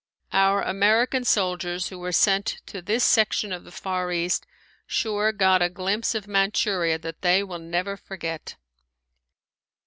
[0.33, 4.47] Our American soldiers who were sent to this section of the Far East
[4.87, 8.55] sure got a glimpse of Manchuria that they will never forget.